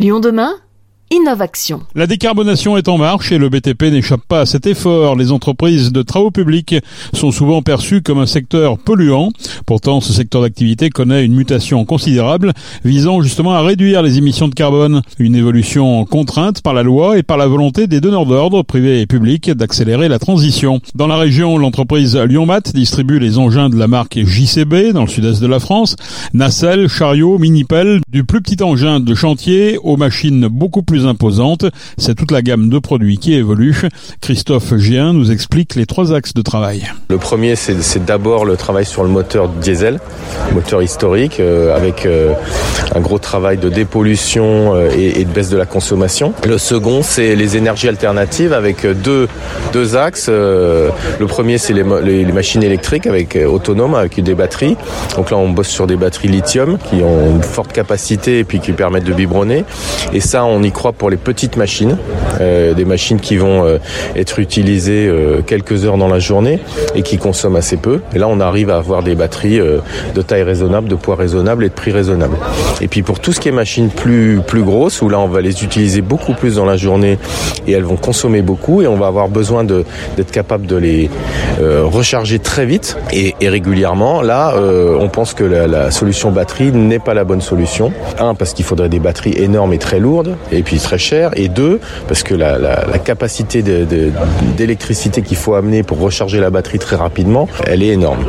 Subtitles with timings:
[0.00, 0.54] Lyon demain?
[1.96, 5.16] La décarbonation est en marche et le BTP n'échappe pas à cet effort.
[5.16, 6.76] Les entreprises de travaux publics
[7.12, 9.30] sont souvent perçues comme un secteur polluant.
[9.66, 12.52] Pourtant, ce secteur d'activité connaît une mutation considérable
[12.84, 15.02] visant justement à réduire les émissions de carbone.
[15.18, 19.06] Une évolution contrainte par la loi et par la volonté des donneurs d'ordre, privés et
[19.06, 20.80] publics, d'accélérer la transition.
[20.94, 25.42] Dans la région, l'entreprise Lyonmat distribue les engins de la marque JCB dans le sud-est
[25.42, 25.96] de la France.
[26.34, 31.64] Nacelle, chariot, mini-pelle, du plus petit engin de chantier aux machines beaucoup plus imposante.
[31.98, 33.76] C'est toute la gamme de produits qui évolue.
[34.20, 36.90] Christophe Gien nous explique les trois axes de travail.
[37.08, 40.00] Le premier, c'est d'abord le travail sur le moteur diesel,
[40.52, 42.32] moteur historique, euh, avec euh,
[42.94, 46.32] un gros travail de dépollution euh, et, de baisse de la consommation.
[46.46, 49.28] Le second, c'est les énergies alternatives avec deux,
[49.72, 50.28] deux axes.
[50.28, 51.84] le premier, c'est les,
[52.32, 54.76] machines électriques avec autonomes, avec des batteries.
[55.16, 58.60] Donc là, on bosse sur des batteries lithium qui ont une forte capacité et puis
[58.60, 59.64] qui permettent de vibronner.
[60.12, 61.96] Et ça, on y croit pour les petites machines,
[62.40, 63.78] euh, des machines qui vont euh,
[64.16, 66.58] être utilisées euh, quelques heures dans la journée
[66.94, 68.00] et qui consomment assez peu.
[68.14, 71.68] Et là, on arrive à avoir des batteries de taille raisonnable, de poids raisonnable et
[71.68, 72.36] de prix raisonnable.
[72.80, 75.40] Et puis pour tout ce qui est machines plus plus grosses, où là, on va
[75.40, 77.18] les utiliser beaucoup plus dans la journée
[77.66, 81.10] et elles vont consommer beaucoup et on va avoir besoin d'être capable de les
[81.60, 84.22] recharger très vite et, régulièrement.
[84.22, 84.54] Là,
[84.98, 87.92] on pense que la, la solution batterie n'est pas la bonne solution.
[88.18, 90.36] Un, parce qu'il faudrait des batteries énormes et très lourdes.
[90.52, 92.58] Et puis très cher, et deux, parce que la,
[93.04, 98.24] capacité d'électricité qu'il faut amener pour recharger la batterie très rapidement, elle est énorme.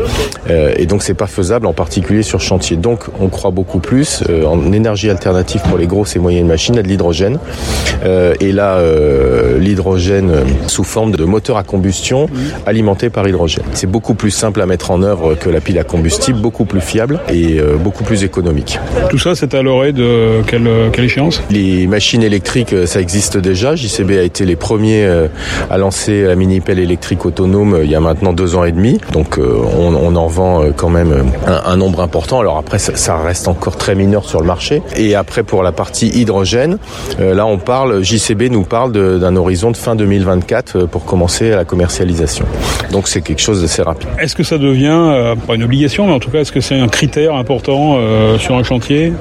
[0.49, 2.77] Euh, et donc c'est pas faisable, en particulier sur chantier.
[2.77, 6.77] Donc on croit beaucoup plus euh, en énergie alternative pour les grosses et moyennes machines
[6.77, 7.39] à de l'hydrogène.
[8.05, 8.79] Euh, et là,
[9.59, 10.31] l'hydrogène
[10.67, 12.27] sous forme de moteur à combustion
[12.65, 13.63] alimenté par hydrogène.
[13.73, 16.81] C'est beaucoup plus simple à mettre en œuvre que la pile à combustible, beaucoup plus
[16.81, 18.79] fiable et beaucoup plus économique.
[19.09, 21.41] Tout ça, c'est à l'oreille de quelle, quelle échéance?
[21.49, 23.75] Les machines électriques électrique, euh, ça existe déjà.
[23.75, 25.27] JCB a été les premiers euh,
[25.69, 28.99] à lancer la mini-pelle électrique autonome euh, il y a maintenant deux ans et demi.
[29.13, 32.39] Donc on, en vend quand même un, nombre important.
[32.39, 34.81] Alors après, ça, reste encore très mineur sur le marché.
[34.97, 36.77] Et après, pour la partie hydrogène,
[37.19, 42.45] là on parle, JCB nous parle d'un horizon de fin 2024 pour commencer la commercialisation.
[42.91, 44.09] Donc c'est quelque chose d'assez rapide.
[44.19, 46.87] Est-ce que ça devient, pas une obligation, mais en tout cas, est-ce que c'est un
[46.87, 47.97] critère important
[48.37, 49.13] sur un chantier,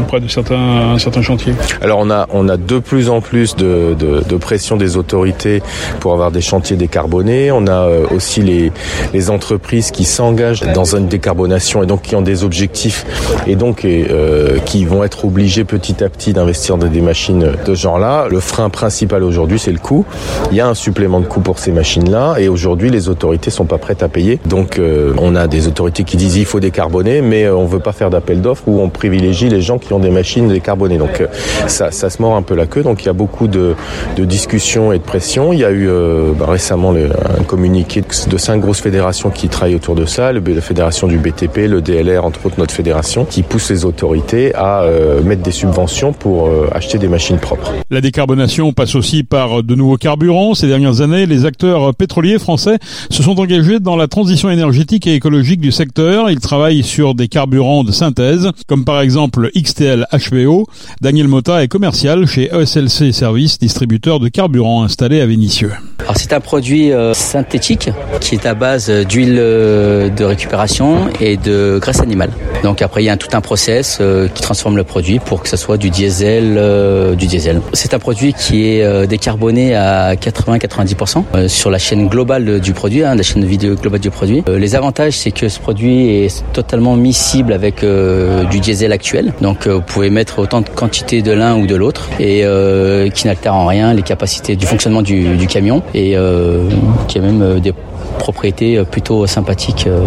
[0.00, 3.94] auprès de certains, certains chantiers Alors on a, on a de plus en plus de,
[4.40, 5.62] pression des autorités
[6.00, 7.52] pour avoir des chantiers décarbonés.
[7.52, 8.72] On a euh, aussi les,
[9.30, 13.04] entreprises qui s'engagent dans une décarbonation et donc qui ont des objectifs
[13.46, 17.74] et donc euh, qui vont être obligés petit à petit d'investir dans des machines de
[17.74, 18.28] ce genre-là.
[18.30, 20.06] Le frein principal aujourd'hui, c'est le coût.
[20.50, 23.66] Il y a un supplément de coût pour ces machines-là et aujourd'hui, les autorités sont
[23.66, 24.38] pas prêtes à payer.
[24.46, 27.92] Donc, euh, on a des autorités qui disent il faut décarboner, mais on veut pas
[27.92, 30.98] faire d'appel d'offres où on privilégie les gens qui ont des machines décarbonées.
[30.98, 31.22] Donc,
[31.66, 32.82] ça, ça se un peu la queue.
[32.82, 33.74] Donc il y a beaucoup de,
[34.18, 35.52] discussions et de pression.
[35.52, 39.74] Il y a eu euh, bah, récemment un communiqué de cinq grosses fédérations qui travaillent
[39.74, 43.70] autour de ça, la fédération du BTP, le DLR, entre autres notre fédération, qui pousse
[43.70, 47.72] les autorités à euh, mettre des subventions pour euh, acheter des machines propres.
[47.90, 50.54] La décarbonation passe aussi par de nouveaux carburants.
[50.54, 52.78] Ces dernières années, les acteurs pétroliers français
[53.10, 56.30] se sont engagés dans la transition énergétique et écologique du secteur.
[56.30, 60.66] Ils travaillent sur des carburants de synthèse, comme par exemple XTL HBO.
[61.00, 65.72] Daniel Mota est commercial chez ESLC Service, distributeur de carburant installé à Vénissieux.
[66.16, 67.90] C'est un produit euh, synthétique
[68.20, 72.30] qui est à base d'huile euh, de récupération et de graisse animale.
[72.62, 75.48] Donc après il y a tout un process euh, qui transforme le produit pour que
[75.48, 76.60] ce soit du diesel,
[77.16, 77.60] du diesel.
[77.72, 83.14] C'est un produit qui est décarboné à 80-90% sur la chaîne globale du produit, hein,
[83.14, 84.42] la chaîne vidéo globale du produit.
[84.48, 87.84] les avantages c'est que ce produit est totalement miscible avec
[88.50, 89.32] du diesel actuel.
[89.40, 92.44] Donc vous pouvez mettre autant de quantité de l'un ou de l'autre et
[93.14, 95.82] qui n'altère en rien les capacités du fonctionnement du, camion
[96.16, 96.68] euh,
[97.08, 97.72] qui a même euh, des
[98.20, 100.00] propriétés euh, plutôt sympathiques euh,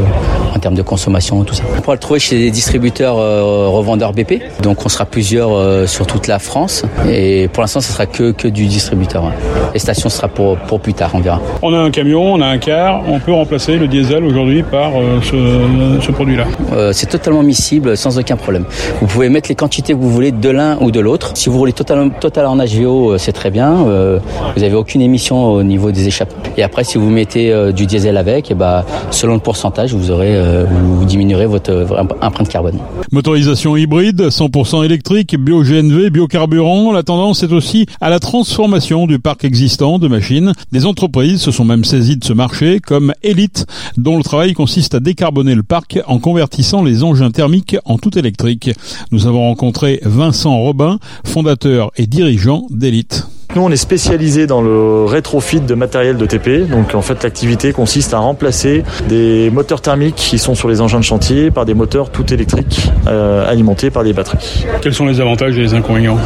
[0.55, 1.63] en termes de consommation, tout ça.
[1.75, 4.41] On pourra le trouver chez des distributeurs euh, revendeurs BP.
[4.61, 5.51] Donc on sera plusieurs
[5.89, 6.83] sur toute la France.
[7.09, 9.31] Et pour l'instant, ce sera que, que du distributeur.
[9.73, 11.41] Les stations sera pour, pour plus tard, on verra.
[11.61, 14.91] On a un camion, on a un car, on peut remplacer le diesel aujourd'hui par
[15.23, 16.45] ce, ce produit-là.
[16.93, 18.65] c'est totalement miscible sans aucun problème.
[19.01, 21.31] Vous pouvez mettre les quantités que vous voulez de l'un ou de l'autre.
[21.35, 23.73] Si vous voulez total, total en HVO, c'est très bien.
[23.73, 26.43] vous n'avez aucune émission au niveau des échappements.
[26.57, 30.35] Et après, si vous mettez du diesel avec, bah, selon le pourcentage, vous aurez,
[30.65, 31.85] vous diminuerez votre
[32.21, 32.79] empreinte carbone.
[33.11, 36.91] Motorisation hybride, 100% électrique, bio-GNV, biocarburant.
[36.91, 40.53] La tendance est aussi à la transformation du parc existant de machines.
[40.71, 43.65] Des entreprises se sont même saisies de ce marché, comme Elite,
[43.97, 48.17] dont le travail consiste à décarboner le parc en convertissant les engins thermiques en tout
[48.17, 48.71] électrique.
[49.11, 53.27] Nous avons rencontré Vincent Robin, fondateur et dirigeant d'Elite.
[53.55, 56.67] Nous, on est spécialisé dans le rétrofit de matériel de TP.
[56.67, 60.97] Donc, en fait, l'activité consiste à remplacer des moteurs thermiques qui sont sur les engins
[60.97, 64.65] de chantier par des moteurs tout électriques euh, alimentés par des batteries.
[64.81, 66.17] Quels sont les avantages et les inconvénients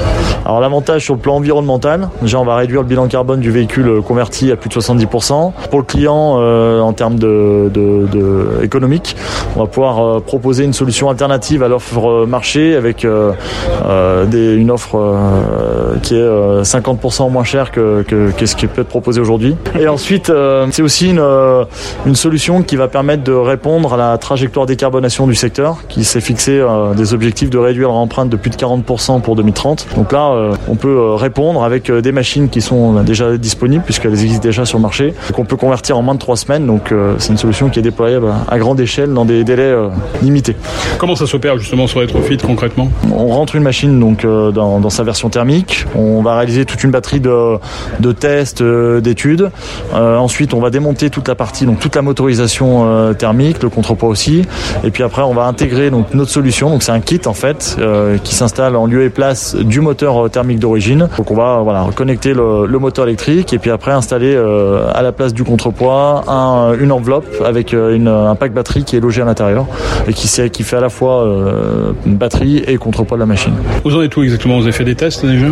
[0.45, 4.01] Alors, l'avantage sur le plan environnemental, déjà, on va réduire le bilan carbone du véhicule
[4.07, 5.51] converti à plus de 70%.
[5.69, 9.17] Pour le client, euh, en termes de, de, de, économique,
[9.57, 15.17] on va pouvoir euh, proposer une solution alternative à l'offre marché avec des, une offre
[16.03, 19.55] qui est 50% moins cher que, que, ce qui peut être proposé aujourd'hui.
[19.79, 21.65] Et ensuite, euh, c'est aussi une, euh,
[22.05, 26.21] une solution qui va permettre de répondre à la trajectoire décarbonation du secteur, qui s'est
[26.21, 29.87] fixé euh, des objectifs de réduire leur empreinte de plus de 40% pour 2030.
[29.95, 30.31] Donc là,
[30.67, 34.83] on peut répondre avec des machines qui sont déjà disponibles, puisqu'elles existent déjà sur le
[34.83, 36.65] marché, qu'on peut convertir en moins de 3 semaines.
[36.65, 39.73] Donc c'est une solution qui est déployable à grande échelle dans des délais
[40.21, 40.55] limités.
[40.97, 42.89] Comment ça s'opère justement sur Retrofit concrètement?
[43.11, 46.91] On rentre une machine donc dans, dans sa version thermique, on va réaliser toute une
[46.91, 47.57] batterie de,
[47.99, 49.49] de tests, euh, d'études.
[49.93, 53.69] Euh, ensuite, on va démonter toute la partie, donc toute la motorisation euh, thermique, le
[53.69, 54.43] contrepoids aussi.
[54.83, 56.69] Et puis après, on va intégrer donc notre solution.
[56.69, 57.77] Donc c'est un kit en fait
[58.23, 61.09] qui s'installe en lieu et place du moteur thermique d'origine.
[61.17, 65.11] Donc on va voilà reconnecter le, le, moteur électrique et puis après installer à la
[65.11, 69.25] place du contrepoids un, une enveloppe avec une, un pack batterie qui est logé à
[69.25, 69.65] l'intérieur
[70.07, 71.25] et qui, qui fait à la fois
[72.05, 73.53] une batterie et contrepoids de la machine.
[73.83, 74.57] Vous en êtes où exactement?
[74.57, 75.47] Vous avez fait des tests déjà?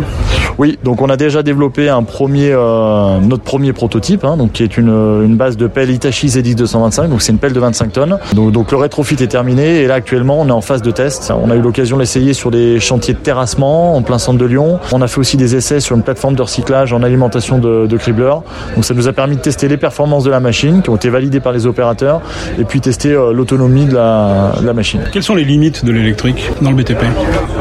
[0.58, 4.62] Oui, donc on a déjà développé un premier, euh, notre premier prototype, hein, donc qui
[4.62, 4.90] est une,
[5.24, 8.18] une, base de pelle Hitachi ZX 225, donc c'est une pelle de 25 tonnes.
[8.34, 11.32] Donc, donc, le rétrofit est terminé et là actuellement on est en phase de test.
[11.42, 14.78] On a eu l'occasion d'essayer sur des chantiers de terrassement en plein centre de Lyon.
[14.92, 17.96] On a fait aussi des essais sur une plateforme de recyclage en alimentation de, de
[17.96, 18.42] cribleurs.
[18.74, 21.08] Donc ça nous a permis de tester les performances de la machine qui ont été
[21.08, 22.20] validées par les opérateurs
[22.58, 25.00] et puis tester euh, l'autonomie de la, de la, machine.
[25.12, 27.04] Quelles sont les limites de l'électrique dans le BTP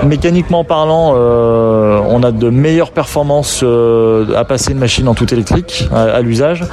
[0.06, 3.75] Mécaniquement parlant, euh, on a de meilleures performances euh,
[4.36, 6.63] à passer une machine en tout électrique à, à l'usage.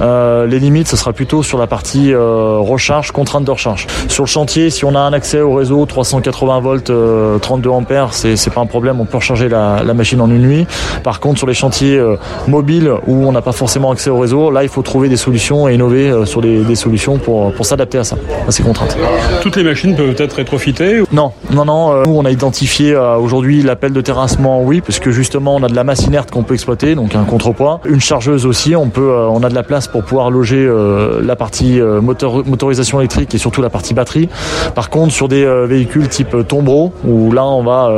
[0.00, 3.86] Euh, les limites, ce sera plutôt sur la partie euh, recharge, contrainte de recharge.
[4.08, 6.92] Sur le chantier, si on a un accès au réseau 380 volts,
[7.40, 10.66] 32 ampères, c'est pas un problème, on peut recharger la, la, machine en une nuit.
[11.02, 12.00] Par contre, sur les chantiers
[12.48, 15.68] mobiles où on n'a pas forcément accès au réseau, là, il faut trouver des solutions
[15.68, 18.16] et innover sur des, des solutions pour, pour s'adapter à ça,
[18.46, 18.96] à ces contraintes.
[19.42, 22.02] Toutes les machines peuvent être rétrofitées Non, non, non.
[22.02, 25.74] nous, on a identifié aujourd'hui l'appel de terrassement, oui, parce que justement, on a de
[25.74, 27.80] la masse inerte qu'on peut exploiter, donc un contrepoids.
[27.84, 31.20] Une chargeuse aussi, on peut, euh, on a de la place pour pouvoir loger euh,
[31.24, 34.28] la partie euh, motorisation électrique et surtout la partie batterie.
[34.74, 37.90] Par contre, sur des véhicules type tombereau, où là on va,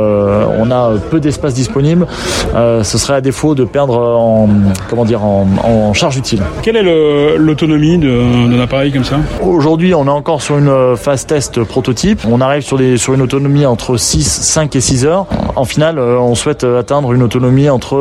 [0.59, 2.07] on a peu d'espace disponible,
[2.53, 4.49] ce serait à défaut de perdre en,
[4.89, 6.41] comment dire, en, en charge utile.
[6.61, 9.17] Quelle est l'autonomie d'un appareil comme ça?
[9.41, 12.21] Aujourd'hui, on est encore sur une phase test prototype.
[12.29, 15.25] On arrive sur, des, sur une autonomie entre 6, 5 et 6 heures.
[15.55, 17.95] En finale, on souhaite atteindre une autonomie entre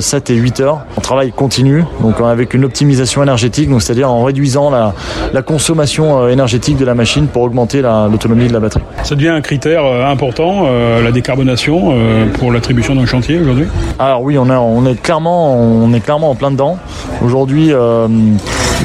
[0.00, 0.80] 7 et 8 heures.
[0.96, 4.94] On travaille continu, donc avec une optimisation énergétique, donc c'est-à-dire en réduisant la,
[5.32, 8.82] la, consommation énergétique de la machine pour augmenter l'autonomie de la batterie.
[9.02, 13.66] Ça devient un critère important, euh, la décarbonation, euh, pour l'attribution d'un chantier aujourd'hui?
[13.98, 16.78] Alors oui, on est, on est, clairement, on est clairement en plein dedans.
[17.22, 18.08] Aujourd'hui, euh,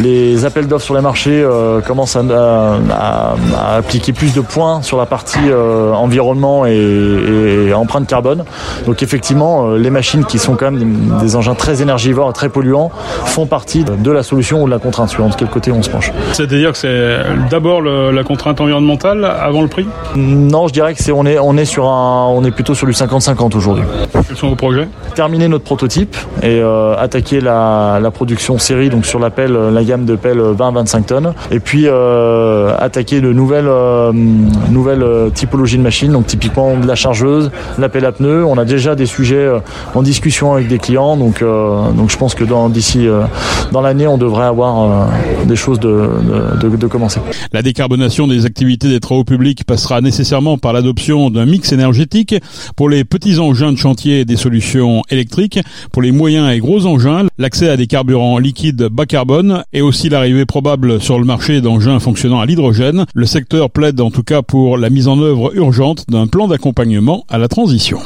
[0.02, 4.82] les appels d'offres sur les marchés euh, commencent à, à, à, appliquer plus de points
[4.82, 8.44] sur la partie euh, environnement et, et, empreinte carbone.
[8.86, 12.34] Donc effectivement, euh, les machines qui sont quand même des, des, engins très énergivores et
[12.34, 12.92] très polluants
[13.26, 15.90] font partie de la solution ou de la contrainte, suivant de quel côté on se
[15.90, 16.12] penche.
[16.34, 17.18] C'est-à-dire que c'est
[17.50, 19.86] d'abord la contrainte environnementale avant le prix?
[20.16, 22.88] Non, je dirais que c'est on est on est sur un on est plutôt sur
[22.88, 23.84] du 50-50 aujourd'hui.
[24.28, 24.88] Quels sont vos projets?
[25.16, 30.06] Terminer notre prototype et euh, attaquer la, la, production série donc sur l'appel la gamme
[30.06, 31.34] de pelles 20-25 tonnes.
[31.52, 36.12] Et puis euh, attaquer de nouvelles euh, nouvelles euh, typologies de machines.
[36.12, 38.46] Donc typiquement de la chargeuse la pelle à pneus.
[38.46, 39.60] On a déjà des sujets euh,
[39.94, 41.18] en discussion avec des clients.
[41.18, 43.24] Donc euh, donc je pense que d'ici euh,
[43.72, 45.08] dans l'année on devrait avoir
[45.46, 46.10] des choses de,
[46.62, 47.20] de commencer.
[47.52, 52.36] La décarbonation des activités des travaux publics passera nécessairement par l'adoption d'un mix énergétique
[52.76, 55.60] pour les petits engins de chantier des solutions électriques.
[55.92, 60.08] Pour les moyens et gros engins l'accès à des carburants liquides bas carbone et aussi
[60.08, 63.06] l'arrivée probable sur le marché d'engins fonctionnant à l'hydrogène.
[63.14, 67.26] Le secteur plaide en tout cas pour la mise en œuvre urgente d'un plan d'accompagnement
[67.30, 68.00] à la transition.